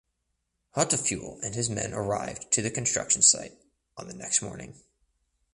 [0.75, 3.53] Hautefeuille and his men arrived to the construction site
[3.97, 4.81] on the next morning.